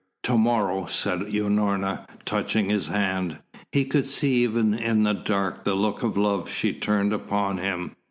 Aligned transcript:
"To 0.23 0.35
morrow," 0.35 0.87
said 0.87 1.19
Unorna, 1.29 2.07
touching 2.25 2.71
his 2.71 2.87
hand. 2.87 3.37
He 3.71 3.85
could 3.85 4.07
see 4.07 4.33
even 4.41 4.73
in 4.73 5.03
the 5.03 5.13
dark 5.13 5.63
the 5.63 5.75
look 5.75 6.01
of 6.01 6.17
love 6.17 6.49
she 6.49 6.73
turned 6.73 7.13
upon 7.13 7.59
him. 7.59 7.91